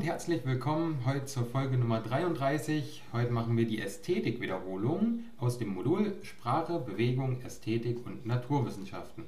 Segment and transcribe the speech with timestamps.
[0.00, 3.02] und herzlich willkommen heute zur Folge Nummer 33.
[3.12, 9.24] Heute machen wir die Ästhetik-Wiederholung aus dem Modul Sprache, Bewegung, Ästhetik und Naturwissenschaften.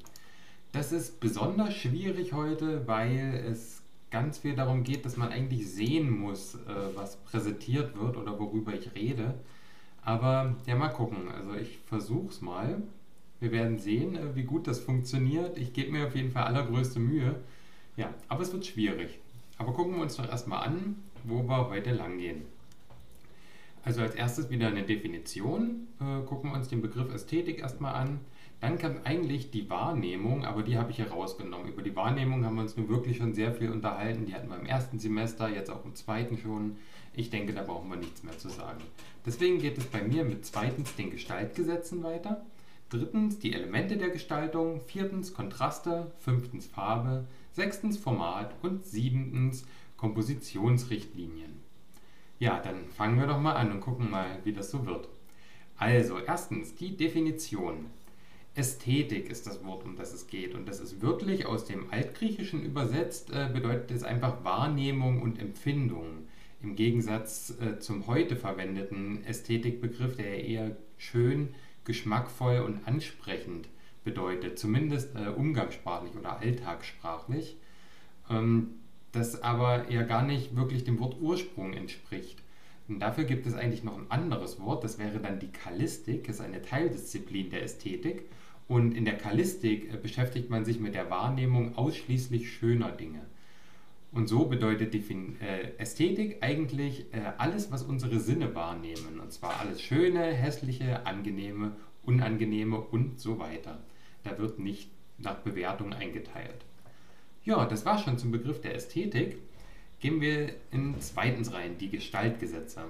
[0.73, 6.11] Das ist besonders schwierig heute, weil es ganz viel darum geht, dass man eigentlich sehen
[6.11, 6.59] muss, äh,
[6.95, 9.35] was präsentiert wird oder worüber ich rede.
[10.01, 11.29] Aber ja, mal gucken.
[11.37, 12.81] Also ich versuche es mal.
[13.41, 15.59] Wir werden sehen, äh, wie gut das funktioniert.
[15.59, 17.35] Ich gebe mir auf jeden Fall allergrößte Mühe.
[17.99, 19.19] Ja, aber es wird schwierig.
[19.63, 22.43] Aber gucken wir uns doch erstmal an, wo wir heute lang gehen.
[23.85, 25.87] Also als erstes wieder eine Definition.
[26.01, 28.19] Äh, gucken wir uns den Begriff Ästhetik erstmal an.
[28.61, 31.69] Dann kam eigentlich die Wahrnehmung, aber die habe ich hier rausgenommen.
[31.69, 34.27] Über die Wahrnehmung haben wir uns nun wirklich schon sehr viel unterhalten.
[34.27, 36.77] Die hatten wir im ersten Semester, jetzt auch im zweiten schon.
[37.15, 38.81] Ich denke, da brauchen wir nichts mehr zu sagen.
[39.25, 42.45] Deswegen geht es bei mir mit zweitens den Gestaltgesetzen weiter.
[42.93, 44.83] Drittens die Elemente der Gestaltung.
[44.83, 46.13] Viertens Kontraste.
[46.19, 49.65] Fünftens Farbe sechstens Format und siebentens
[49.97, 51.61] Kompositionsrichtlinien.
[52.39, 55.09] Ja, dann fangen wir doch mal an und gucken mal, wie das so wird.
[55.79, 57.87] Also, erstens die Definition.
[58.55, 60.55] Ästhetik ist das Wort, um das es geht.
[60.55, 66.27] Und das ist wirklich aus dem Altgriechischen übersetzt, äh, bedeutet es einfach Wahrnehmung und Empfindung.
[66.63, 71.55] Im Gegensatz äh, zum heute verwendeten Ästhetikbegriff, der eher schön,
[71.85, 73.69] geschmackvoll und ansprechend
[74.05, 77.57] bedeutet, zumindest äh, umgangssprachlich oder alltagssprachlich,
[78.31, 78.75] ähm,
[79.13, 82.43] das aber ja gar nicht wirklich dem Wort Ursprung entspricht.
[82.89, 86.37] Und dafür gibt es eigentlich noch ein anderes Wort, das wäre dann die Kalistik, das
[86.37, 88.25] ist eine Teildisziplin der Ästhetik.
[88.69, 93.21] Und in der Kalistik äh, beschäftigt man sich mit der Wahrnehmung ausschließlich schöner Dinge.
[94.13, 95.05] Und so bedeutet die
[95.41, 99.19] äh, Ästhetik eigentlich äh, alles, was unsere Sinne wahrnehmen.
[99.21, 103.83] Und zwar alles Schöne, Hässliche, Angenehme, Unangenehme und so weiter.
[104.23, 106.67] Da wird nicht nach Bewertung eingeteilt.
[107.45, 109.39] Ja, das war schon zum Begriff der Ästhetik.
[110.01, 112.85] Gehen wir in zweitens rein, die Gestaltgesetze.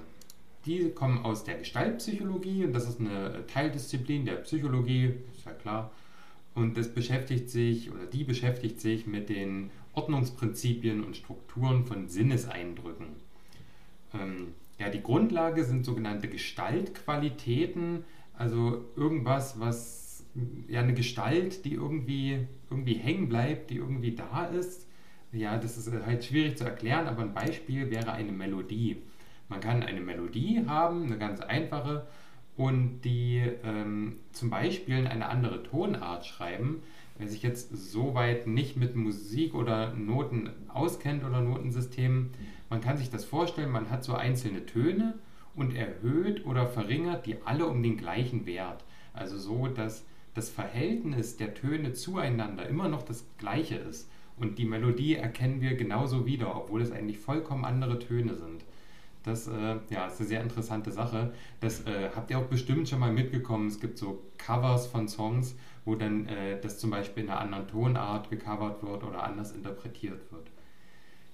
[0.65, 5.91] Die kommen aus der Gestaltpsychologie und das ist eine Teildisziplin der Psychologie, ist ja klar.
[6.55, 13.07] Und das beschäftigt sich oder die beschäftigt sich mit den Ordnungsprinzipien und Strukturen von Sinneseindrücken.
[14.13, 18.03] Ähm, ja, die Grundlage sind sogenannte Gestaltqualitäten,
[18.35, 20.25] also irgendwas, was
[20.67, 24.87] ja, eine Gestalt, die irgendwie, irgendwie hängen bleibt, die irgendwie da ist.
[25.31, 28.97] Ja, das ist halt schwierig zu erklären, aber ein Beispiel wäre eine Melodie.
[29.49, 32.07] Man kann eine Melodie haben, eine ganz einfache,
[32.55, 36.83] und die ähm, zum Beispiel in eine andere Tonart schreiben.
[37.17, 42.31] Wer sich jetzt soweit nicht mit Musik oder Noten auskennt oder Notensystemen,
[42.69, 45.13] man kann sich das vorstellen, man hat so einzelne Töne
[45.55, 48.83] und erhöht oder verringert die alle um den gleichen Wert.
[49.13, 54.09] Also so, dass das Verhältnis der Töne zueinander immer noch das gleiche ist.
[54.37, 58.63] Und die Melodie erkennen wir genauso wieder, obwohl es eigentlich vollkommen andere Töne sind.
[59.21, 61.33] Das äh, ja, ist eine sehr interessante Sache.
[61.61, 63.67] Das äh, habt ihr auch bestimmt schon mal mitgekommen.
[63.67, 65.55] Es gibt so Covers von Songs,
[65.85, 70.31] wo dann äh, das zum Beispiel in einer anderen Tonart gecovert wird oder anders interpretiert
[70.31, 70.49] wird.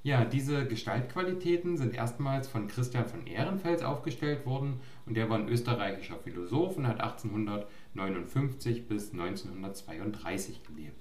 [0.01, 5.49] Ja, diese Gestaltqualitäten sind erstmals von Christian von Ehrenfels aufgestellt worden und der war ein
[5.49, 10.95] österreichischer Philosoph und hat 1859 bis 1932 gelebt.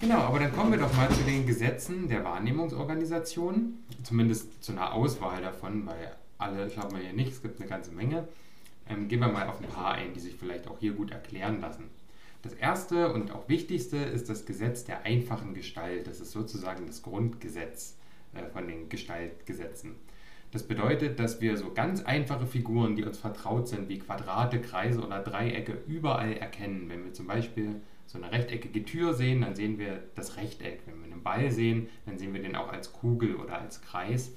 [0.00, 4.92] Genau, aber dann kommen wir doch mal zu den Gesetzen der Wahrnehmungsorganisation, zumindest zu einer
[4.92, 8.28] Auswahl davon, weil alle schaffen wir hier nicht, es gibt eine ganze Menge.
[8.88, 11.60] Ähm, gehen wir mal auf ein paar ein, die sich vielleicht auch hier gut erklären
[11.60, 11.84] lassen.
[12.44, 16.06] Das erste und auch wichtigste ist das Gesetz der einfachen Gestalt.
[16.06, 17.96] Das ist sozusagen das Grundgesetz
[18.34, 19.94] äh, von den Gestaltgesetzen.
[20.50, 25.00] Das bedeutet, dass wir so ganz einfache Figuren, die uns vertraut sind, wie Quadrate, Kreise
[25.00, 26.90] oder Dreiecke, überall erkennen.
[26.90, 30.82] Wenn wir zum Beispiel so eine rechteckige Tür sehen, dann sehen wir das Rechteck.
[30.84, 34.32] Wenn wir einen Ball sehen, dann sehen wir den auch als Kugel oder als Kreis.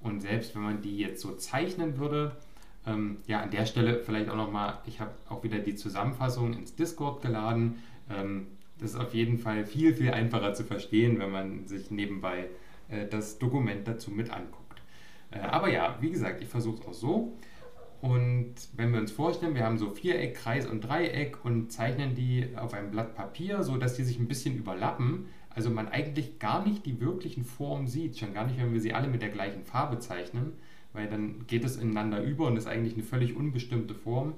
[0.00, 2.36] Und selbst wenn man die jetzt so zeichnen würde,
[2.86, 6.74] ähm, ja, an der Stelle vielleicht auch nochmal, ich habe auch wieder die Zusammenfassung ins
[6.74, 7.82] Discord geladen.
[8.10, 8.46] Ähm,
[8.78, 12.48] das ist auf jeden Fall viel, viel einfacher zu verstehen, wenn man sich nebenbei
[12.88, 14.82] äh, das Dokument dazu mit anguckt.
[15.30, 17.32] Äh, aber ja, wie gesagt, ich versuche es auch so.
[18.00, 22.48] Und wenn wir uns vorstellen, wir haben so Viereck, Kreis und Dreieck und zeichnen die
[22.56, 26.66] auf einem Blatt Papier, so dass die sich ein bisschen überlappen, also man eigentlich gar
[26.66, 29.62] nicht die wirklichen Formen sieht, schon gar nicht, wenn wir sie alle mit der gleichen
[29.62, 30.54] Farbe zeichnen,
[30.92, 34.34] weil dann geht es ineinander über und ist eigentlich eine völlig unbestimmte Form.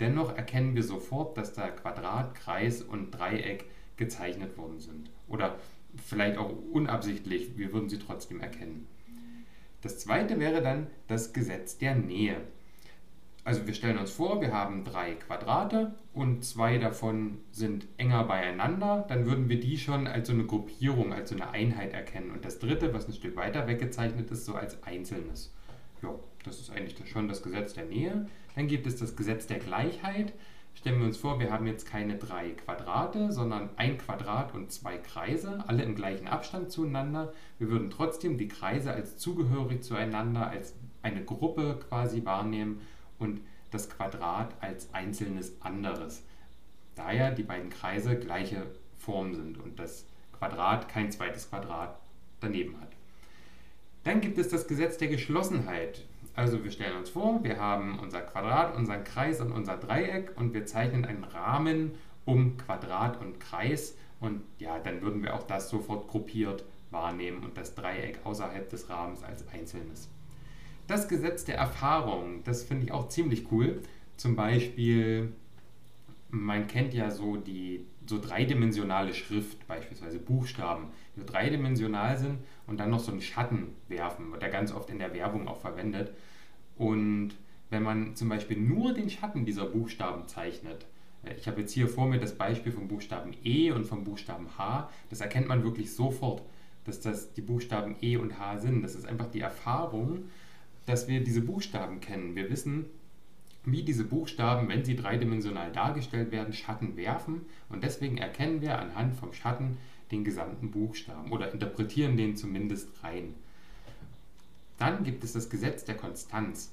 [0.00, 3.64] Dennoch erkennen wir sofort, dass da Quadrat, Kreis und Dreieck
[3.96, 5.10] gezeichnet worden sind.
[5.26, 5.56] Oder
[5.96, 8.86] vielleicht auch unabsichtlich, wir würden sie trotzdem erkennen.
[9.82, 12.36] Das zweite wäre dann das Gesetz der Nähe.
[13.44, 19.06] Also wir stellen uns vor, wir haben drei Quadrate und zwei davon sind enger beieinander,
[19.08, 22.30] dann würden wir die schon als so eine Gruppierung, als so eine Einheit erkennen.
[22.30, 25.54] Und das dritte, was ein Stück weiter weggezeichnet ist, so als einzelnes.
[26.02, 26.14] Ja,
[26.44, 28.26] das ist eigentlich schon das Gesetz der Nähe.
[28.54, 30.32] Dann gibt es das Gesetz der Gleichheit.
[30.74, 34.96] Stellen wir uns vor, wir haben jetzt keine drei Quadrate, sondern ein Quadrat und zwei
[34.98, 37.32] Kreise, alle im gleichen Abstand zueinander.
[37.58, 42.80] Wir würden trotzdem die Kreise als zugehörig zueinander, als eine Gruppe quasi wahrnehmen
[43.18, 43.40] und
[43.72, 46.22] das Quadrat als einzelnes anderes.
[46.94, 48.66] Da ja die beiden Kreise gleiche
[48.96, 51.98] Form sind und das Quadrat kein zweites Quadrat
[52.40, 52.97] daneben hat.
[54.04, 56.04] Dann gibt es das Gesetz der Geschlossenheit.
[56.34, 60.54] Also wir stellen uns vor, wir haben unser Quadrat, unseren Kreis und unser Dreieck und
[60.54, 61.92] wir zeichnen einen Rahmen
[62.24, 67.56] um Quadrat und Kreis und ja, dann würden wir auch das sofort gruppiert wahrnehmen und
[67.56, 70.08] das Dreieck außerhalb des Rahmens als einzelnes.
[70.86, 73.82] Das Gesetz der Erfahrung, das finde ich auch ziemlich cool.
[74.16, 75.32] Zum Beispiel,
[76.30, 82.90] man kennt ja so die so dreidimensionale Schrift, beispielsweise Buchstaben, die dreidimensional sind und dann
[82.90, 86.12] noch so einen Schatten werfen, wird ja ganz oft in der Werbung auch verwendet.
[86.76, 87.30] Und
[87.70, 90.86] wenn man zum Beispiel nur den Schatten dieser Buchstaben zeichnet,
[91.24, 94.48] äh, ich habe jetzt hier vor mir das Beispiel vom Buchstaben E und vom Buchstaben
[94.56, 96.42] H, das erkennt man wirklich sofort,
[96.84, 98.82] dass das die Buchstaben E und H sind.
[98.82, 100.24] Das ist einfach die Erfahrung,
[100.86, 102.34] dass wir diese Buchstaben kennen.
[102.34, 102.86] Wir wissen,
[103.64, 109.14] wie diese Buchstaben, wenn sie dreidimensional dargestellt werden, Schatten werfen und deswegen erkennen wir anhand
[109.16, 109.76] vom Schatten
[110.10, 113.34] den gesamten Buchstaben oder interpretieren den zumindest rein.
[114.78, 116.72] Dann gibt es das Gesetz der Konstanz.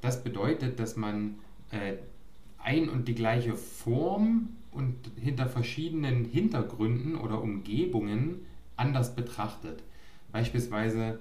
[0.00, 1.36] Das bedeutet, dass man
[1.70, 1.94] äh,
[2.58, 8.44] ein und die gleiche Form und hinter verschiedenen Hintergründen oder Umgebungen
[8.76, 9.82] anders betrachtet.
[10.32, 11.20] Beispielsweise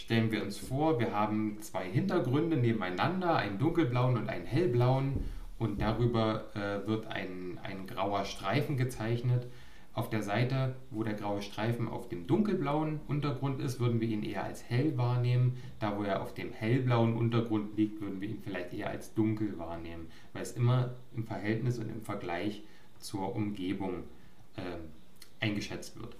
[0.00, 5.24] stellen wir uns vor, wir haben zwei Hintergründe nebeneinander, einen dunkelblauen und einen hellblauen
[5.58, 9.46] und darüber äh, wird ein, ein grauer Streifen gezeichnet.
[9.92, 14.22] Auf der Seite, wo der graue Streifen auf dem dunkelblauen Untergrund ist, würden wir ihn
[14.22, 15.56] eher als hell wahrnehmen.
[15.80, 19.58] Da, wo er auf dem hellblauen Untergrund liegt, würden wir ihn vielleicht eher als dunkel
[19.58, 22.62] wahrnehmen, weil es immer im Verhältnis und im Vergleich
[22.98, 24.04] zur Umgebung
[24.56, 26.16] äh, eingeschätzt wird.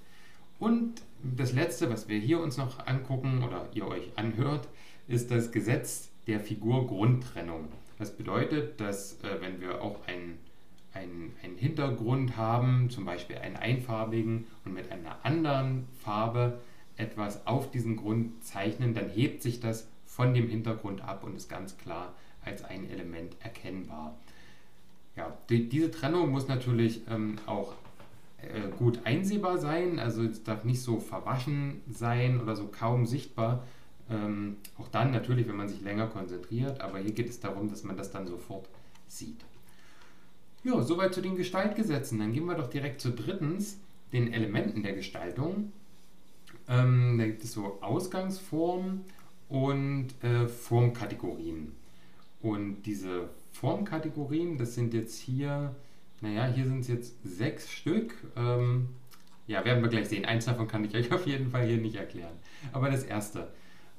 [0.60, 4.68] Und das letzte, was wir hier uns noch angucken oder ihr euch anhört,
[5.08, 7.68] ist das Gesetz der Figur-Grundtrennung.
[7.98, 10.38] Das bedeutet, dass äh, wenn wir auch einen,
[10.94, 16.60] einen, einen Hintergrund haben, zum Beispiel einen einfarbigen und mit einer anderen Farbe
[16.96, 21.48] etwas auf diesen Grund zeichnen, dann hebt sich das von dem Hintergrund ab und ist
[21.48, 22.14] ganz klar
[22.44, 24.14] als ein Element erkennbar.
[25.16, 27.74] Ja, die, diese Trennung muss natürlich ähm, auch
[28.42, 33.64] äh, gut einsehbar sein, also es darf nicht so verwaschen sein oder so kaum sichtbar.
[34.10, 37.84] Ähm, auch dann natürlich, wenn man sich länger konzentriert, aber hier geht es darum, dass
[37.84, 38.68] man das dann sofort
[39.06, 39.44] sieht.
[40.64, 42.18] Ja, soweit zu den Gestaltgesetzen.
[42.18, 43.78] Dann gehen wir doch direkt zu drittens,
[44.12, 45.72] den Elementen der Gestaltung.
[46.68, 49.04] Ähm, da gibt es so Ausgangsformen
[49.48, 51.72] und äh, Formkategorien.
[52.42, 55.74] Und diese Formkategorien, das sind jetzt hier
[56.20, 58.14] naja, hier sind es jetzt sechs Stück.
[58.36, 58.88] Ähm,
[59.46, 60.24] ja, werden wir gleich sehen.
[60.24, 62.34] Eins davon kann ich euch auf jeden Fall hier nicht erklären.
[62.72, 63.48] Aber das erste,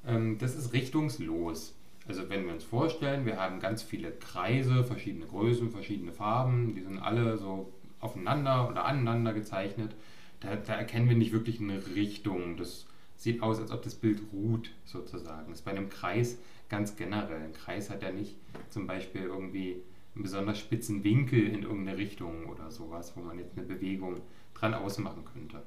[0.06, 1.74] ähm, das ist richtungslos.
[2.06, 6.82] Also wenn wir uns vorstellen, wir haben ganz viele Kreise, verschiedene Größen, verschiedene Farben, die
[6.82, 9.94] sind alle so aufeinander oder aneinander gezeichnet.
[10.40, 12.56] Da, da erkennen wir nicht wirklich eine Richtung.
[12.56, 15.50] Das sieht aus, als ob das Bild ruht sozusagen.
[15.50, 17.42] Das ist bei einem Kreis ganz generell.
[17.42, 18.36] Ein Kreis hat ja nicht
[18.70, 19.82] zum Beispiel irgendwie
[20.14, 24.20] einen besonders spitzen Winkel in irgendeine Richtung oder sowas, wo man jetzt eine Bewegung
[24.54, 25.62] dran ausmachen könnte.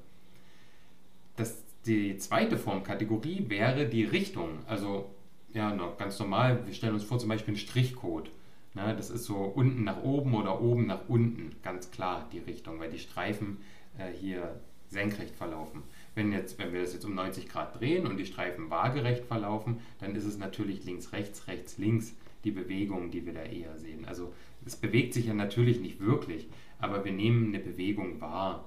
[1.36, 4.60] Das, die zweite Formkategorie wäre die Richtung.
[4.66, 5.10] Also
[5.52, 8.30] ja, ganz normal, wir stellen uns vor zum Beispiel einen Strichcode.
[8.74, 12.78] Ne, das ist so unten nach oben oder oben nach unten, ganz klar die Richtung,
[12.78, 13.56] weil die Streifen
[13.96, 15.82] äh, hier senkrecht verlaufen.
[16.14, 19.80] Wenn, jetzt, wenn wir das jetzt um 90 Grad drehen und die Streifen waagerecht verlaufen,
[19.98, 22.14] dann ist es natürlich links, rechts, rechts, links
[22.46, 24.06] die Bewegung, die wir da eher sehen.
[24.06, 24.32] Also
[24.64, 26.46] es bewegt sich ja natürlich nicht wirklich,
[26.78, 28.64] aber wir nehmen eine Bewegung wahr.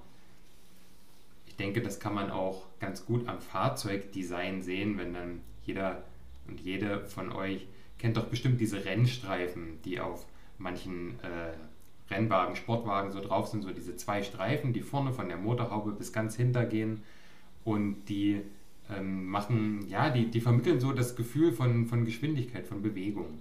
[1.48, 6.03] Ich denke, das kann man auch ganz gut am Fahrzeugdesign sehen, wenn dann jeder
[6.48, 7.65] und jede von euch
[7.98, 10.25] kennt doch bestimmt diese Rennstreifen, die auf
[10.57, 15.38] manchen äh, Rennwagen, Sportwagen so drauf sind, so diese zwei Streifen, die vorne von der
[15.38, 17.01] Motorhaube bis ganz hinter gehen
[17.65, 18.41] und die
[18.89, 23.38] ähm, machen, ja, die, die vermitteln so das Gefühl von, von Geschwindigkeit, von Bewegung.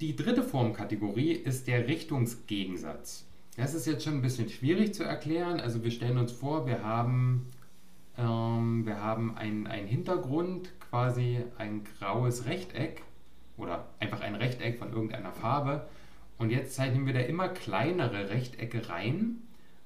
[0.00, 3.26] Die dritte Formkategorie ist der Richtungsgegensatz.
[3.58, 5.60] Das ist jetzt schon ein bisschen schwierig zu erklären.
[5.60, 7.50] Also wir stellen uns vor, wir haben,
[8.16, 13.02] ähm, wir haben einen Hintergrund, quasi ein graues Rechteck
[13.58, 15.86] oder einfach ein Rechteck von irgendeiner Farbe.
[16.38, 19.42] Und jetzt zeichnen wir da immer kleinere Rechtecke rein,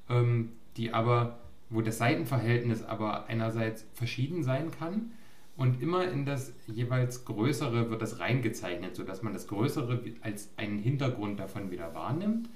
[0.08, 1.40] ähm, die aber,
[1.70, 5.10] wo das Seitenverhältnis aber einerseits verschieden sein kann
[5.56, 10.78] und immer in das jeweils Größere wird das reingezeichnet, sodass man das Größere als einen
[10.78, 12.48] Hintergrund davon wieder wahrnimmt.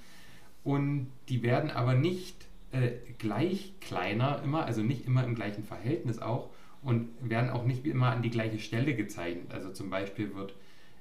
[0.65, 6.19] Und die werden aber nicht äh, gleich kleiner immer, also nicht immer im gleichen Verhältnis
[6.19, 6.51] auch
[6.83, 9.53] und werden auch nicht immer an die gleiche Stelle gezeichnet.
[9.53, 10.55] Also zum Beispiel wird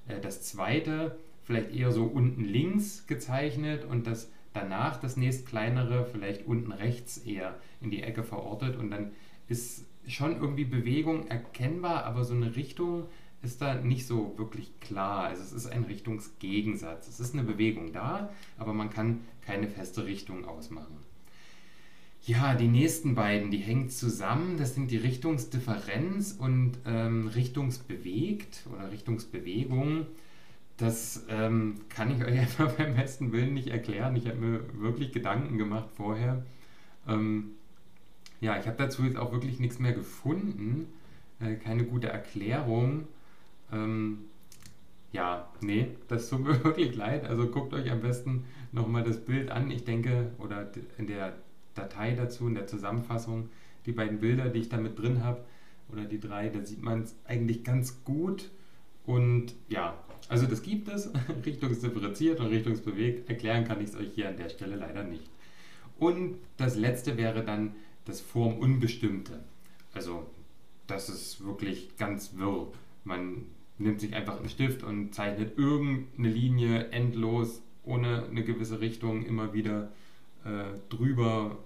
[0.07, 6.05] äh, das zweite vielleicht eher so unten links gezeichnet und das danach das nächst kleinere
[6.05, 9.11] vielleicht unten rechts eher in die Ecke verortet und dann
[9.47, 13.05] ist schon irgendwie Bewegung erkennbar, aber so eine Richtung
[13.41, 15.25] ist da nicht so wirklich klar.
[15.25, 17.07] Also es ist ein Richtungsgegensatz.
[17.07, 20.97] Es ist eine Bewegung da, aber man kann keine feste Richtung ausmachen.
[22.23, 24.57] Ja, die nächsten beiden, die hängen zusammen.
[24.57, 30.07] Das sind die Richtungsdifferenz und ähm, Richtungsbewegt oder Richtungsbewegung.
[30.75, 34.15] Das ähm, kann ich euch einfach beim besten Willen nicht erklären.
[34.15, 36.45] Ich habe mir wirklich Gedanken gemacht vorher.
[37.07, 37.51] Ähm,
[38.41, 40.87] ja, ich habe dazu jetzt auch wirklich nichts mehr gefunden.
[41.39, 43.07] Äh, keine gute Erklärung.
[43.71, 44.19] Ähm,
[45.11, 47.25] ja, nee, das tut mir wirklich leid.
[47.25, 49.71] Also guckt euch am besten nochmal das Bild an.
[49.71, 51.33] Ich denke, oder in der
[51.73, 53.49] Datei dazu, in der Zusammenfassung,
[53.85, 55.43] die beiden Bilder, die ich da mit drin habe,
[55.91, 58.49] oder die drei, da sieht man es eigentlich ganz gut.
[59.05, 61.09] Und ja, also das gibt es,
[61.45, 63.29] richtungsdifferenziert und richtungsbewegt.
[63.29, 65.29] Erklären kann ich es euch hier an der Stelle leider nicht.
[65.97, 67.73] Und das letzte wäre dann
[68.07, 69.43] das Formunbestimmte.
[69.93, 70.25] Also
[70.87, 72.71] das ist wirklich ganz wirr.
[73.03, 73.45] Man
[73.77, 79.53] nimmt sich einfach einen Stift und zeichnet irgendeine Linie endlos, ohne eine gewisse Richtung, immer
[79.53, 79.91] wieder
[80.45, 81.57] äh, drüber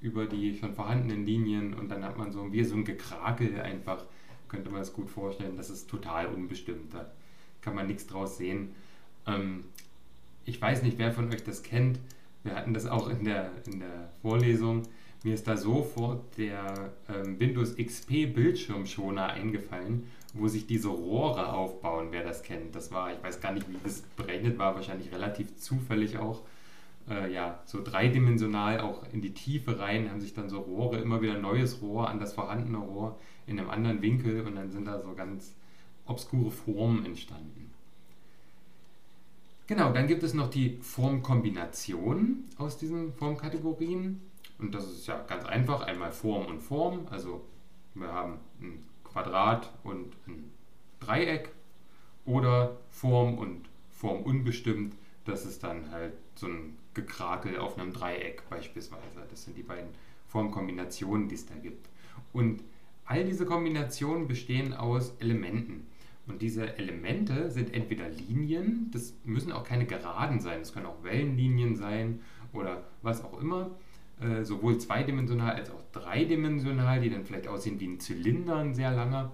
[0.00, 4.04] über die schon vorhandenen Linien und dann hat man so wie so ein Gekrakel einfach,
[4.48, 5.56] könnte man es gut vorstellen.
[5.56, 6.94] Das ist total unbestimmt.
[6.94, 7.10] Da
[7.60, 8.70] kann man nichts draus sehen.
[9.26, 9.64] Ähm,
[10.44, 11.98] ich weiß nicht, wer von euch das kennt.
[12.44, 14.84] Wir hatten das auch in der, in der Vorlesung.
[15.24, 22.08] Mir ist da sofort der ähm, Windows XP Bildschirmschoner eingefallen, wo sich diese Rohre aufbauen,
[22.10, 22.74] wer das kennt.
[22.74, 26.42] Das war, ich weiß gar nicht, wie das berechnet war, wahrscheinlich relativ zufällig auch.
[27.10, 31.20] Äh, ja, so dreidimensional auch in die Tiefe rein, haben sich dann so Rohre, immer
[31.20, 35.00] wieder neues Rohr an das vorhandene Rohr in einem anderen Winkel und dann sind da
[35.00, 35.54] so ganz
[36.06, 37.70] obskure Formen entstanden.
[39.66, 44.20] Genau, dann gibt es noch die Formkombination aus diesen Formkategorien.
[44.58, 47.06] Und das ist ja ganz einfach, einmal Form und Form.
[47.10, 47.44] Also
[47.94, 50.52] wir haben ein Quadrat und ein
[51.00, 51.50] Dreieck
[52.24, 54.94] oder Form und Form unbestimmt.
[55.24, 59.22] Das ist dann halt so ein Gekrakel auf einem Dreieck beispielsweise.
[59.30, 59.90] Das sind die beiden
[60.26, 61.88] Formkombinationen, die es da gibt.
[62.32, 62.62] Und
[63.04, 65.86] all diese Kombinationen bestehen aus Elementen.
[66.26, 71.02] Und diese Elemente sind entweder Linien, das müssen auch keine Geraden sein, das können auch
[71.02, 72.20] Wellenlinien sein
[72.52, 73.70] oder was auch immer.
[74.20, 78.90] Äh, sowohl zweidimensional als auch dreidimensional, die dann vielleicht aussehen wie ein Zylinder, ein sehr
[78.90, 79.30] langer.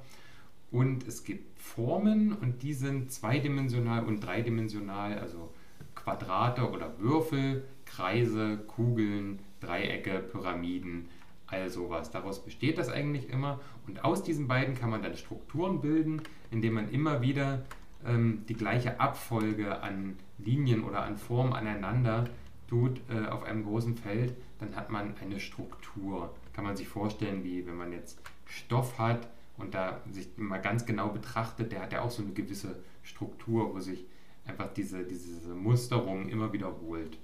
[0.71, 5.55] Und es gibt Formen und die sind zweidimensional und dreidimensional, also
[5.95, 11.09] Quadrate oder Würfel, Kreise, Kugeln, Dreiecke, Pyramiden,
[11.47, 12.11] all sowas.
[12.11, 13.61] Daraus besteht das eigentlich immer.
[13.87, 17.64] Und aus diesen beiden kann man dann Strukturen bilden, indem man immer wieder
[18.05, 22.26] ähm, die gleiche Abfolge an Linien oder an Formen aneinander
[22.68, 26.35] tut äh, auf einem großen Feld, dann hat man eine Struktur.
[26.52, 30.87] Kann man sich vorstellen, wie wenn man jetzt Stoff hat und da sich mal ganz
[30.87, 34.04] genau betrachtet, der hat ja auch so eine gewisse Struktur, wo sich
[34.47, 37.18] einfach diese, diese Musterung immer wiederholt.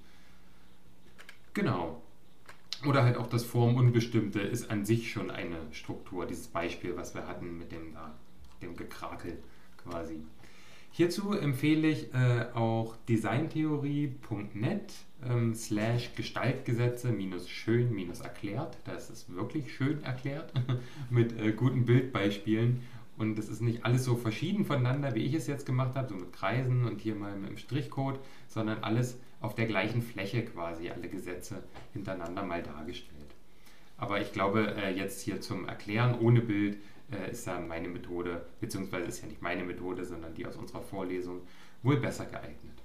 [1.53, 2.01] Genau.
[2.85, 7.27] Oder halt auch das Formunbestimmte ist an sich schon eine Struktur, dieses Beispiel, was wir
[7.27, 7.95] hatten mit dem,
[8.61, 9.37] dem Gekrakel
[9.77, 10.23] quasi.
[10.93, 14.93] Hierzu empfehle ich äh, auch designtheorie.net
[15.27, 18.77] ähm, slash Gestaltgesetze minus schön minus erklärt.
[18.83, 20.51] Da ist es wirklich schön erklärt
[21.09, 22.81] mit äh, guten Bildbeispielen.
[23.17, 26.15] Und das ist nicht alles so verschieden voneinander, wie ich es jetzt gemacht habe, so
[26.15, 30.89] mit Kreisen und hier mal mit dem Strichcode, sondern alles auf der gleichen Fläche quasi,
[30.89, 33.15] alle Gesetze hintereinander mal dargestellt.
[33.97, 36.77] Aber ich glaube, äh, jetzt hier zum Erklären ohne Bild
[37.11, 40.81] äh, ist ja meine Methode, beziehungsweise ist ja nicht meine Methode, sondern die aus unserer
[40.81, 41.41] Vorlesung,
[41.83, 42.81] wohl besser geeignet.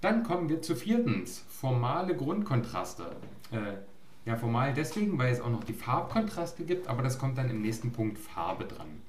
[0.00, 3.16] Dann kommen wir zu viertens, formale Grundkontraste.
[3.50, 3.78] Äh,
[4.24, 7.62] ja, formal deswegen, weil es auch noch die Farbkontraste gibt, aber das kommt dann im
[7.62, 9.00] nächsten Punkt Farbe dran.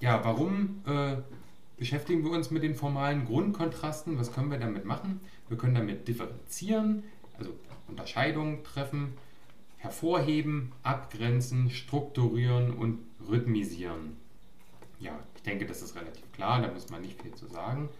[0.00, 1.16] Ja, warum äh,
[1.78, 4.18] beschäftigen wir uns mit den formalen Grundkontrasten?
[4.18, 5.20] Was können wir damit machen?
[5.48, 7.04] Wir können damit differenzieren,
[7.38, 7.52] also
[7.88, 9.14] Unterscheidungen treffen,
[9.84, 14.16] hervorheben, abgrenzen, strukturieren und rhythmisieren.
[14.98, 17.90] Ja, ich denke, das ist relativ klar, da muss man nicht viel zu sagen.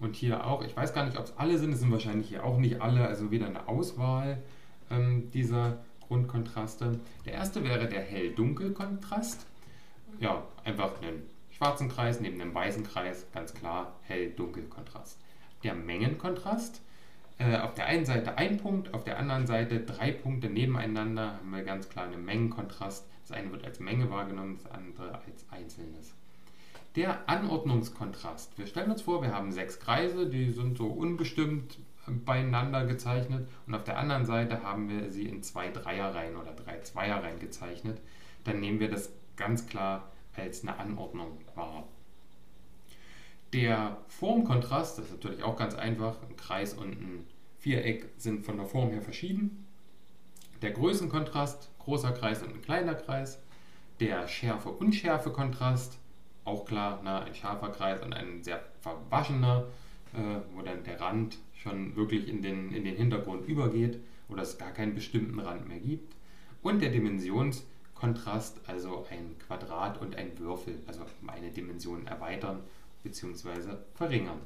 [0.00, 2.44] Und hier auch, ich weiß gar nicht, ob es alle sind, es sind wahrscheinlich hier
[2.44, 4.42] auch nicht alle, also wieder eine Auswahl
[4.90, 6.98] ähm, dieser Grundkontraste.
[7.26, 9.46] Der erste wäre der Hell-Dunkel-Kontrast.
[10.20, 15.18] Ja, einfach einen schwarzen Kreis neben einem weißen Kreis, ganz klar Hell-Dunkel-Kontrast.
[15.62, 16.80] Der Mengenkontrast.
[17.38, 21.50] Äh, auf der einen Seite ein Punkt, auf der anderen Seite drei Punkte nebeneinander haben
[21.50, 23.06] wir ganz klar einen Mengenkontrast.
[23.26, 26.14] Das eine wird als Menge wahrgenommen, das andere als Einzelnes.
[26.96, 28.56] Der Anordnungskontrast.
[28.56, 33.74] Wir stellen uns vor, wir haben sechs Kreise, die sind so unbestimmt beieinander gezeichnet und
[33.74, 38.00] auf der anderen Seite haben wir sie in zwei Dreierreihen oder drei Zweierreihen gezeichnet.
[38.44, 41.84] Dann nehmen wir das ganz klar als eine Anordnung wahr.
[43.54, 47.24] Der Formkontrast, das ist natürlich auch ganz einfach, ein Kreis und ein
[47.60, 49.64] Viereck sind von der Form her verschieden.
[50.60, 53.40] Der Größenkontrast, großer Kreis und ein kleiner Kreis.
[54.00, 56.00] Der Schärfe-Unschärfe-Kontrast,
[56.44, 59.66] auch klar, na, ein scharfer Kreis und ein sehr verwaschener,
[60.14, 64.58] äh, wo dann der Rand schon wirklich in den, in den Hintergrund übergeht oder es
[64.58, 66.16] gar keinen bestimmten Rand mehr gibt.
[66.60, 72.64] Und der Dimensionskontrast, also ein Quadrat und ein Würfel, also eine Dimension erweitern
[73.04, 73.76] bzw.
[73.94, 74.40] verringern.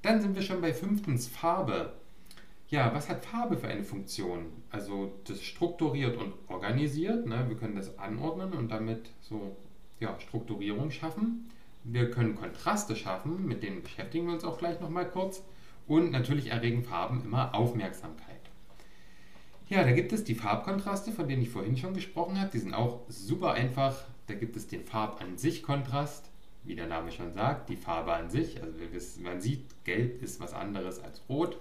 [0.00, 1.92] Dann sind wir schon bei fünftens Farbe.
[2.68, 4.46] Ja, was hat Farbe für eine Funktion?
[4.70, 7.26] Also das strukturiert und organisiert.
[7.26, 7.44] Ne?
[7.48, 9.56] Wir können das anordnen und damit so
[10.00, 11.50] ja, Strukturierung schaffen.
[11.84, 15.42] Wir können Kontraste schaffen, mit denen beschäftigen wir uns auch gleich nochmal kurz.
[15.86, 18.40] Und natürlich erregen Farben immer Aufmerksamkeit.
[19.68, 22.50] Ja, da gibt es die Farbkontraste, von denen ich vorhin schon gesprochen habe.
[22.50, 24.04] Die sind auch super einfach.
[24.26, 26.30] Da gibt es den Farb an sich Kontrast,
[26.64, 28.62] wie der Name schon sagt, die Farbe an sich.
[28.62, 31.58] Also wissen, man sieht, Gelb ist was anderes als Rot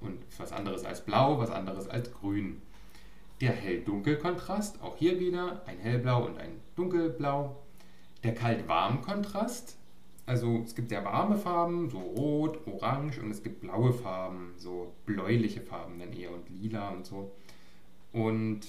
[0.00, 2.62] und was anderes als Blau, was anderes als Grün.
[3.40, 7.56] Der Hell-Dunkel-Kontrast, auch hier wieder ein Hellblau und ein Dunkelblau.
[8.22, 9.78] Der Kalt-Warm-Kontrast,
[10.26, 14.92] also es gibt sehr warme Farben, so rot, orange und es gibt blaue Farben, so
[15.06, 17.32] bläuliche Farben dann eher und lila und so.
[18.12, 18.60] Und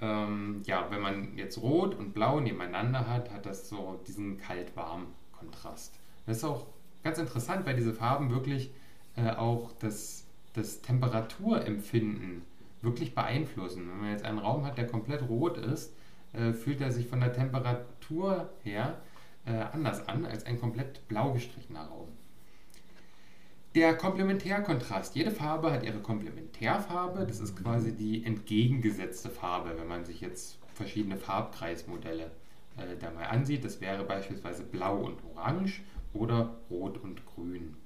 [0.00, 5.94] ähm, ja, wenn man jetzt rot und blau nebeneinander hat, hat das so diesen kalt-warm-Kontrast.
[6.26, 6.66] Das ist auch
[7.02, 8.70] ganz interessant, weil diese Farben wirklich
[9.16, 12.42] äh, auch das, das Temperaturempfinden
[12.82, 13.88] wirklich beeinflussen.
[13.88, 15.94] Wenn man jetzt einen Raum hat, der komplett rot ist,
[16.32, 19.00] äh, fühlt er sich von der Temperatur her
[19.46, 22.08] äh, anders an als ein komplett blau gestrichener Raum.
[23.76, 25.14] Der Komplementärkontrast.
[25.14, 27.24] Jede Farbe hat ihre Komplementärfarbe.
[27.24, 32.32] Das ist quasi die entgegengesetzte Farbe, wenn man sich jetzt verschiedene Farbkreismodelle
[32.76, 33.64] äh, da mal ansieht.
[33.64, 35.82] Das wäre beispielsweise Blau und Orange
[36.14, 37.76] oder Rot und Grün.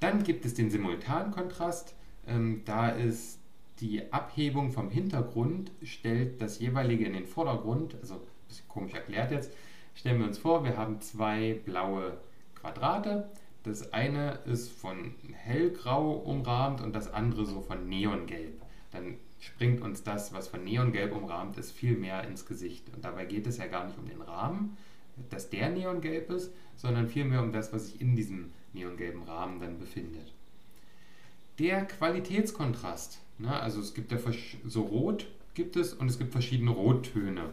[0.00, 1.94] Dann gibt es den Simultankontrast.
[2.26, 3.40] Ähm, da ist
[3.80, 7.94] die Abhebung vom Hintergrund, stellt das jeweilige in den Vordergrund.
[8.00, 9.52] Also ein bisschen komisch erklärt jetzt.
[9.94, 12.16] Stellen wir uns vor, wir haben zwei blaue
[12.54, 13.28] Quadrate.
[13.62, 18.62] Das eine ist von hellgrau umrahmt und das andere so von neongelb.
[18.90, 22.84] Dann springt uns das, was von neongelb umrahmt ist, viel mehr ins Gesicht.
[22.94, 24.76] Und dabei geht es ja gar nicht um den Rahmen,
[25.28, 29.78] dass der neongelb ist, sondern vielmehr um das, was sich in diesem neongelben Rahmen dann
[29.78, 30.32] befindet.
[31.58, 33.20] Der Qualitätskontrast.
[33.38, 33.58] Ne?
[33.58, 34.18] Also es gibt ja
[34.66, 37.50] so rot gibt es und es gibt verschiedene Rottöne.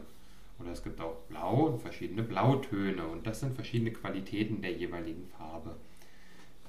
[0.60, 5.28] Oder es gibt auch Blau und verschiedene Blautöne und das sind verschiedene Qualitäten der jeweiligen
[5.38, 5.76] Farbe.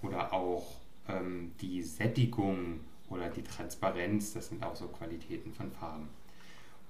[0.02, 0.76] Oder auch
[1.08, 2.80] ähm, die Sättigung
[3.10, 6.08] oder die Transparenz, das sind auch so Qualitäten von Farben.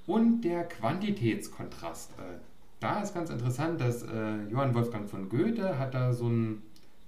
[0.07, 2.12] Und der Quantitätskontrast.
[2.12, 2.38] Äh,
[2.81, 6.62] da ist ganz interessant, dass äh, Johann Wolfgang von Goethe hat da so ein,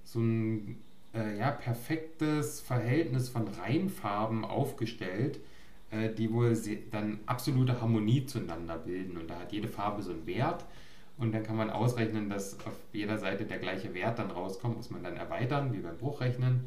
[0.04, 0.78] so ein
[1.14, 5.40] äh, ja, perfektes Verhältnis von Reinfarben aufgestellt
[5.90, 6.56] äh, die wohl
[6.90, 9.16] dann absolute Harmonie zueinander bilden.
[9.16, 10.64] Und da hat jede Farbe so einen Wert.
[11.20, 14.90] Und dann kann man ausrechnen, dass auf jeder Seite der gleiche Wert dann rauskommt, muss
[14.90, 16.64] man dann erweitern, wie beim Bruchrechnen.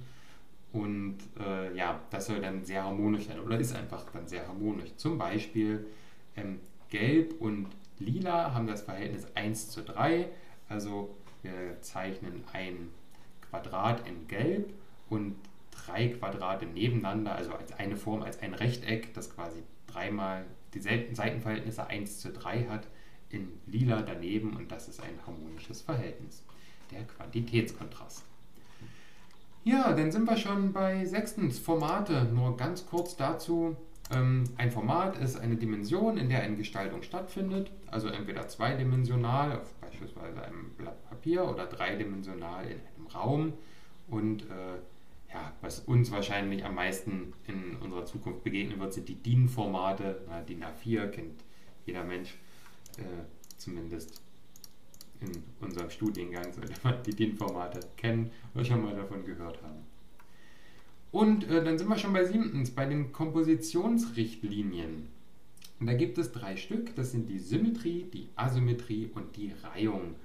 [0.72, 4.96] Und äh, ja, das soll dann sehr harmonisch sein oder ist einfach dann sehr harmonisch.
[4.96, 5.86] Zum Beispiel
[6.36, 10.28] ähm, Gelb und Lila haben das Verhältnis 1 zu 3.
[10.70, 12.90] Also wir zeichnen ein
[13.50, 14.72] Quadrat in Gelb
[15.10, 15.36] und
[15.72, 21.86] drei Quadrate nebeneinander, also als eine Form, als ein Rechteck, das quasi dreimal die Seitenverhältnisse
[21.88, 22.88] 1 zu 3 hat,
[23.34, 26.44] in lila daneben und das ist ein harmonisches Verhältnis.
[26.92, 28.24] Der Quantitätskontrast.
[29.64, 32.26] Ja, dann sind wir schon bei sechstens Formate.
[32.34, 33.78] Nur ganz kurz dazu.
[34.12, 39.74] Ähm, ein Format ist eine Dimension, in der eine Gestaltung stattfindet, also entweder zweidimensional, auf
[39.76, 43.54] beispielsweise einem Blatt Papier, oder dreidimensional in einem Raum.
[44.10, 49.16] Und äh, ja, was uns wahrscheinlich am meisten in unserer Zukunft begegnen wird, sind die
[49.16, 50.22] DIN-Formate.
[50.48, 51.44] DIN A4 kennt
[51.86, 52.38] jeder Mensch,
[52.98, 53.24] äh,
[53.58, 54.22] zumindest
[55.22, 59.86] in unserem Studiengang sollte man die DIN-Formate kennen oder schon mal davon gehört haben.
[61.12, 65.10] Und äh, dann sind wir schon bei siebtens, bei den Kompositionsrichtlinien.
[65.80, 70.16] Und da gibt es drei Stück, das sind die Symmetrie, die Asymmetrie und die Reihung.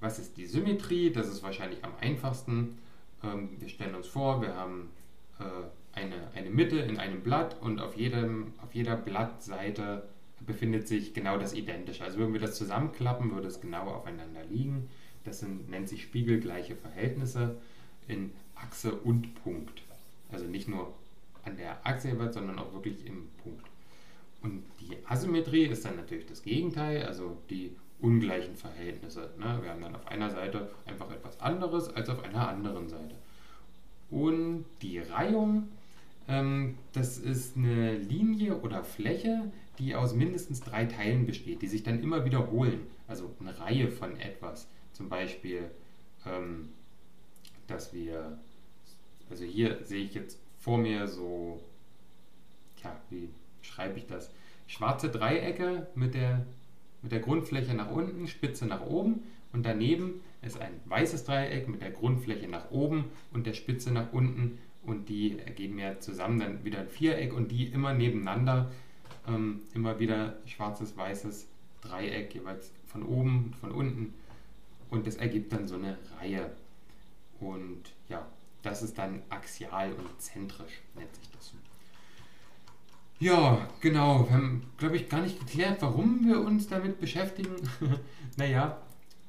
[0.00, 1.10] Was ist die Symmetrie?
[1.10, 2.78] Das ist wahrscheinlich am einfachsten.
[3.24, 4.90] Ähm, wir stellen uns vor, wir haben
[5.40, 5.44] äh,
[5.92, 10.06] eine, eine Mitte in einem Blatt und auf, jedem, auf jeder Blattseite
[10.40, 12.04] befindet sich genau das Identische.
[12.04, 14.88] Also würden wir das zusammenklappen, würde es genau aufeinander liegen.
[15.24, 17.56] Das sind, nennt sich spiegelgleiche Verhältnisse
[18.06, 19.82] in Achse und Punkt.
[20.30, 20.94] Also nicht nur
[21.44, 23.66] an der Achse sondern auch wirklich im Punkt.
[24.42, 29.30] Und die Asymmetrie ist dann natürlich das Gegenteil, also die ungleichen Verhältnisse.
[29.38, 29.58] Ne?
[29.62, 33.14] Wir haben dann auf einer Seite einfach etwas anderes als auf einer anderen Seite.
[34.10, 35.68] Und die Reihung,
[36.28, 41.82] ähm, das ist eine Linie oder Fläche, die aus mindestens drei Teilen besteht, die sich
[41.82, 42.86] dann immer wiederholen.
[43.06, 44.68] Also eine Reihe von etwas.
[44.92, 45.70] Zum Beispiel,
[46.26, 46.70] ähm,
[47.66, 48.38] dass wir,
[49.30, 51.60] also hier sehe ich jetzt vor mir so,
[52.82, 53.28] ja, wie
[53.62, 54.30] schreibe ich das?
[54.66, 56.46] Schwarze Dreiecke mit der
[57.06, 61.80] mit der Grundfläche nach unten, Spitze nach oben und daneben ist ein weißes Dreieck mit
[61.80, 66.64] der Grundfläche nach oben und der Spitze nach unten und die ergeben ja zusammen dann
[66.64, 68.72] wieder ein Viereck und die immer nebeneinander,
[69.26, 71.46] ähm, immer wieder schwarzes, weißes
[71.80, 74.14] Dreieck, jeweils von oben, von unten
[74.90, 76.50] und das ergibt dann so eine Reihe.
[77.40, 78.26] Und ja,
[78.62, 81.52] das ist dann axial und zentrisch, nennt sich das.
[83.18, 84.26] Ja, genau.
[84.28, 87.50] Wir haben, glaube ich, gar nicht geklärt, warum wir uns damit beschäftigen.
[88.36, 88.78] naja,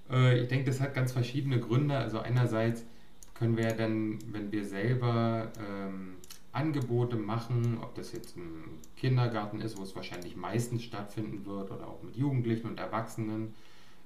[0.10, 1.98] äh, ich denke, das hat ganz verschiedene Gründe.
[1.98, 2.84] Also einerseits
[3.34, 6.16] können wir dann, wenn wir selber ähm,
[6.58, 11.88] Angebote machen, ob das jetzt im Kindergarten ist, wo es wahrscheinlich meistens stattfinden wird, oder
[11.88, 13.54] auch mit Jugendlichen und Erwachsenen,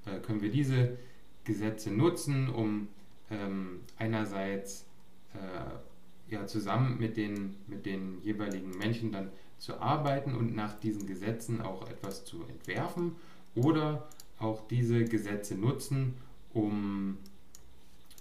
[0.05, 0.97] äh, können wir diese
[1.45, 2.89] Gesetze nutzen, um
[3.29, 4.85] ähm, einerseits
[5.33, 11.07] äh, ja, zusammen mit den, mit den jeweiligen Menschen dann zu arbeiten und nach diesen
[11.07, 13.15] Gesetzen auch etwas zu entwerfen
[13.55, 14.09] oder
[14.39, 16.15] auch diese Gesetze nutzen,
[16.53, 17.17] um,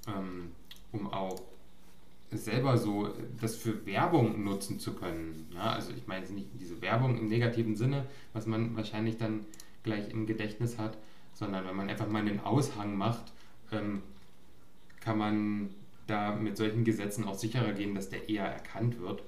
[0.07, 0.53] ähm,
[0.93, 1.41] um auch
[2.33, 3.09] selber so
[3.41, 5.47] das für Werbung nutzen zu können.
[5.55, 9.47] Ja, also ich meine jetzt nicht diese Werbung im negativen Sinne, was man wahrscheinlich dann
[9.83, 10.97] gleich im Gedächtnis hat,
[11.33, 13.33] sondern wenn man einfach mal einen Aushang macht,
[13.73, 14.03] ähm,
[15.01, 15.71] kann man
[16.07, 19.23] da mit solchen Gesetzen auch sicherer gehen, dass der eher erkannt wird.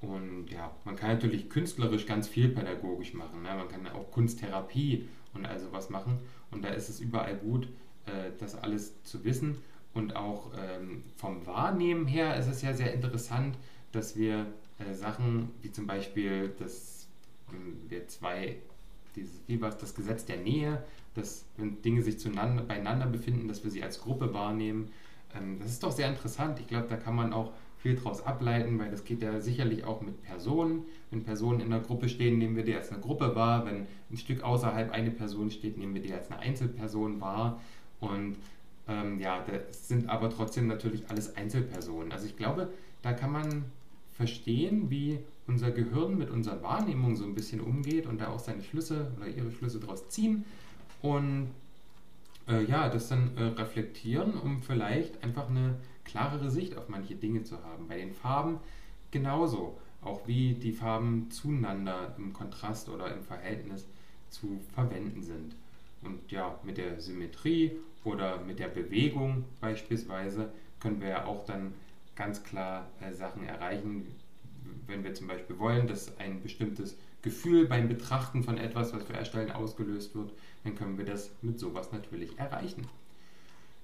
[0.00, 3.42] Und ja, man kann natürlich künstlerisch ganz viel pädagogisch machen.
[3.42, 3.50] Ne?
[3.54, 6.18] Man kann auch Kunsttherapie und all sowas machen.
[6.50, 7.68] Und da ist es überall gut,
[8.06, 9.58] äh, das alles zu wissen.
[9.92, 13.56] Und auch ähm, vom Wahrnehmen her ist es ja sehr interessant,
[13.92, 14.46] dass wir
[14.78, 17.08] äh, Sachen wie zum Beispiel, dass
[17.88, 18.56] wir zwei,
[19.16, 20.82] dieses, wie war das Gesetz der Nähe,
[21.14, 24.90] dass wenn Dinge sich zueinander, beieinander befinden, dass wir sie als Gruppe wahrnehmen.
[25.34, 26.60] Ähm, das ist doch sehr interessant.
[26.60, 30.02] Ich glaube, da kann man auch viel daraus ableiten, weil das geht ja sicherlich auch
[30.02, 30.84] mit Personen.
[31.10, 33.64] Wenn Personen in einer Gruppe stehen, nehmen wir die als eine Gruppe wahr.
[33.64, 37.60] Wenn ein Stück außerhalb eine Person steht, nehmen wir die als eine Einzelperson wahr.
[37.98, 38.36] Und
[38.90, 42.12] ähm, ja, das sind aber trotzdem natürlich alles Einzelpersonen.
[42.12, 42.68] Also ich glaube,
[43.02, 43.64] da kann man
[44.12, 48.62] verstehen, wie unser Gehirn mit unserer Wahrnehmung so ein bisschen umgeht und da auch seine
[48.62, 50.44] Schlüsse oder ihre Schlüsse daraus ziehen.
[51.02, 51.50] Und
[52.48, 57.44] äh, ja, das dann äh, reflektieren, um vielleicht einfach eine klarere Sicht auf manche Dinge
[57.44, 57.86] zu haben.
[57.86, 58.58] Bei den Farben
[59.12, 63.86] genauso, auch wie die Farben zueinander im Kontrast oder im Verhältnis
[64.30, 65.54] zu verwenden sind.
[66.02, 67.72] Und ja, mit der Symmetrie
[68.04, 71.74] oder mit der Bewegung beispielsweise können wir ja auch dann
[72.16, 74.06] ganz klar äh, Sachen erreichen,
[74.86, 79.16] wenn wir zum Beispiel wollen, dass ein bestimmtes Gefühl beim Betrachten von etwas, was wir
[79.16, 80.32] erstellen, ausgelöst wird,
[80.64, 82.86] dann können wir das mit sowas natürlich erreichen.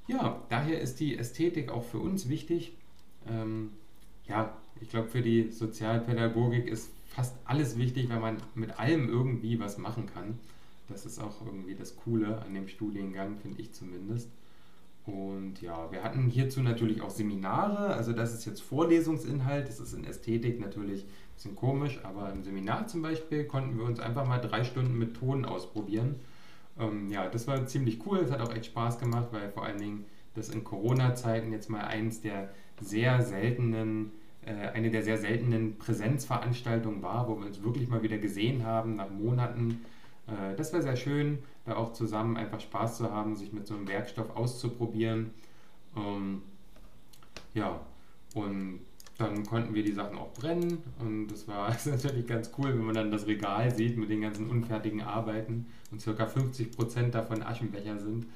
[0.06, 2.72] Ja, daher ist die Ästhetik auch für uns wichtig.
[3.28, 3.70] Ähm,
[4.28, 9.58] ja, ich glaube, für die Sozialpädagogik ist fast alles wichtig, wenn man mit allem irgendwie
[9.58, 10.38] was machen kann.
[10.88, 14.30] Das ist auch irgendwie das Coole an dem Studiengang, finde ich zumindest.
[15.06, 17.94] Und ja, wir hatten hierzu natürlich auch Seminare.
[17.94, 19.68] Also das ist jetzt Vorlesungsinhalt.
[19.68, 23.84] Das ist in Ästhetik natürlich ein bisschen komisch, aber im Seminar zum Beispiel konnten wir
[23.84, 26.16] uns einfach mal drei Stunden mit Ton ausprobieren.
[26.78, 28.18] Ähm, ja, das war ziemlich cool.
[28.18, 31.82] Es hat auch echt Spaß gemacht, weil vor allen Dingen das in Corona-Zeiten jetzt mal
[31.82, 34.12] eins der sehr seltenen,
[34.44, 38.96] äh, eine der sehr seltenen Präsenzveranstaltungen war, wo wir uns wirklich mal wieder gesehen haben
[38.96, 39.84] nach Monaten.
[40.26, 43.74] Äh, das war sehr schön, da auch zusammen einfach Spaß zu haben, sich mit so
[43.74, 45.30] einem Werkstoff auszuprobieren.
[45.96, 46.42] Ähm,
[47.54, 47.80] ja,
[48.34, 48.80] und
[49.18, 52.94] dann konnten wir die Sachen auch brennen und das war natürlich ganz cool, wenn man
[52.94, 56.24] dann das Regal sieht mit den ganzen unfertigen Arbeiten und ca.
[56.24, 58.26] 50% davon Aschenbecher sind.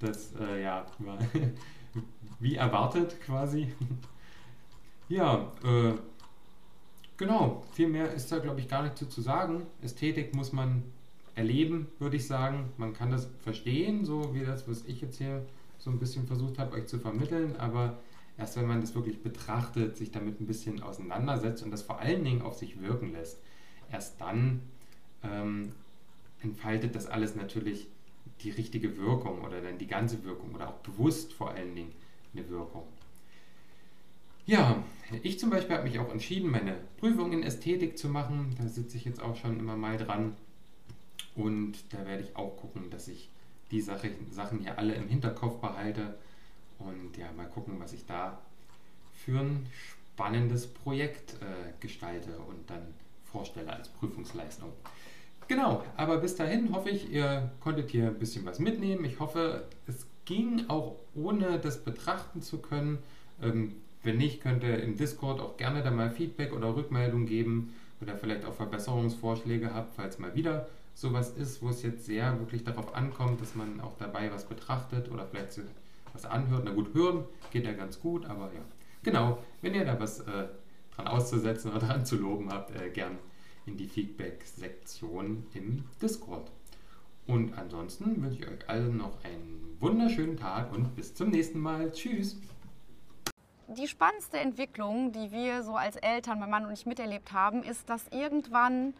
[0.00, 1.18] Das, äh, ja, war
[2.40, 3.72] wie erwartet quasi.
[5.08, 5.92] ja, äh,
[7.16, 7.62] genau.
[7.72, 9.62] Viel mehr ist da, glaube ich, gar nicht zu sagen.
[9.82, 10.82] Ästhetik muss man
[11.34, 12.70] erleben, würde ich sagen.
[12.76, 15.44] Man kann das verstehen, so wie das, was ich jetzt hier
[15.78, 17.98] so ein bisschen versucht habe, euch zu vermitteln, aber
[18.38, 22.24] erst wenn man das wirklich betrachtet, sich damit ein bisschen auseinandersetzt und das vor allen
[22.24, 23.38] Dingen auf sich wirken lässt,
[23.92, 24.62] erst dann
[25.22, 25.72] ähm,
[26.40, 27.88] entfaltet das alles natürlich
[28.40, 31.92] die richtige Wirkung oder dann die ganze Wirkung oder auch bewusst vor allen Dingen
[32.32, 32.84] eine Wirkung.
[34.46, 34.82] Ja,
[35.22, 38.54] ich zum Beispiel habe mich auch entschieden, meine Prüfung in Ästhetik zu machen.
[38.58, 40.36] Da sitze ich jetzt auch schon immer mal dran.
[41.34, 43.28] Und da werde ich auch gucken, dass ich
[43.70, 46.14] die Sache, Sachen hier alle im Hinterkopf behalte.
[46.78, 48.38] Und ja, mal gucken, was ich da
[49.14, 52.82] für ein spannendes Projekt äh, gestalte und dann
[53.24, 54.70] vorstelle als Prüfungsleistung.
[55.48, 59.04] Genau, aber bis dahin hoffe ich, ihr konntet hier ein bisschen was mitnehmen.
[59.04, 62.98] Ich hoffe, es ging auch ohne das betrachten zu können.
[63.42, 67.74] Ähm, wenn nicht, könnt ihr im Discord auch gerne da mal Feedback oder Rückmeldung geben
[68.00, 72.64] oder vielleicht auch Verbesserungsvorschläge habt, falls mal wieder sowas ist, wo es jetzt sehr wirklich
[72.64, 75.60] darauf ankommt, dass man auch dabei was betrachtet oder vielleicht
[76.12, 76.62] was anhört.
[76.64, 78.60] Na gut, hören geht ja ganz gut, aber ja.
[79.02, 80.46] Genau, wenn ihr da was äh,
[80.94, 83.18] dran auszusetzen oder dran zu loben habt, äh, gern
[83.66, 86.50] in die Feedback-Sektion im Discord.
[87.26, 91.90] Und ansonsten wünsche ich euch allen noch einen wunderschönen Tag und bis zum nächsten Mal.
[91.92, 92.38] Tschüss!
[93.68, 97.88] Die spannendste Entwicklung, die wir so als Eltern, mein Mann und ich miterlebt haben, ist,
[97.88, 98.92] dass irgendwann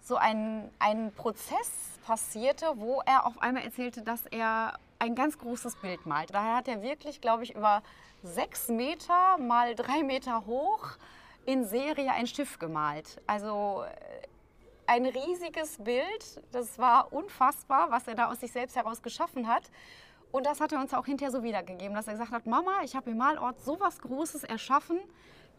[0.00, 1.70] so ein, ein Prozess
[2.04, 6.30] passierte, wo er auf einmal erzählte, dass er ein ganz großes Bild malt.
[6.32, 7.82] Daher hat er wirklich, glaube ich, über
[8.22, 10.90] sechs Meter mal drei Meter hoch
[11.46, 13.20] in Serie ein Schiff gemalt.
[13.26, 14.26] Also äh,
[14.86, 16.42] ein riesiges Bild.
[16.52, 19.70] Das war unfassbar, was er da aus sich selbst heraus geschaffen hat.
[20.32, 22.94] Und das hat er uns auch hinterher so wiedergegeben, dass er gesagt hat, Mama, ich
[22.94, 25.00] habe im Malort so was Großes erschaffen.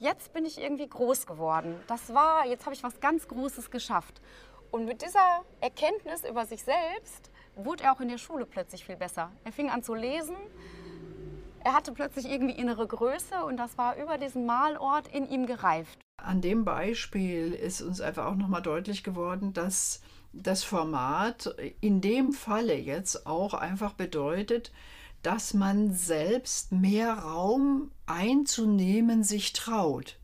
[0.02, 1.76] Jetzt bin ich irgendwie groß geworden.
[1.86, 4.20] Das war, jetzt habe ich was ganz Großes geschafft.
[4.72, 8.96] Und mit dieser Erkenntnis über sich selbst wurde er auch in der Schule plötzlich viel
[8.96, 9.32] besser.
[9.44, 10.36] Er fing an zu lesen,
[11.64, 16.00] er hatte plötzlich irgendwie innere Größe und das war über diesen Malort in ihm gereift.
[16.18, 20.02] An dem Beispiel ist uns einfach auch nochmal deutlich geworden, dass
[20.34, 24.72] das Format in dem Falle jetzt auch einfach bedeutet,
[25.24, 30.18] dass man selbst mehr Raum einzunehmen sich traut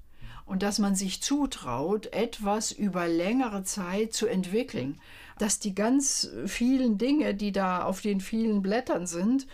[0.45, 4.99] und dass man sich zutraut, etwas über längere Zeit zu entwickeln,
[5.37, 9.45] dass die ganz vielen Dinge, die da auf den vielen Blättern sind,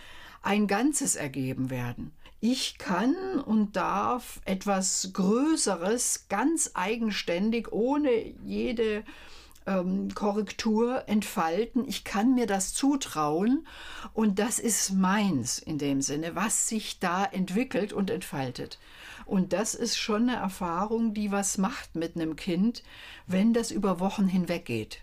[0.42, 2.12] ein Ganzes ergeben werden.
[2.40, 8.10] Ich kann und darf etwas Größeres ganz eigenständig, ohne
[8.44, 9.02] jede
[9.66, 11.86] ähm, Korrektur entfalten.
[11.88, 13.66] Ich kann mir das zutrauen
[14.12, 18.78] und das ist meins in dem Sinne, was sich da entwickelt und entfaltet.
[19.26, 22.82] Und das ist schon eine Erfahrung, die was macht mit einem Kind,
[23.26, 25.00] wenn das über Wochen hinweg geht.